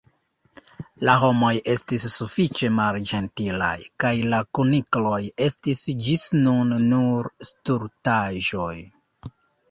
[1.07, 3.73] La homoj estis sufiĉe malĝentilaj,
[4.03, 8.73] kaj la kunikloj estis ĝis nun nur stultaĵoj!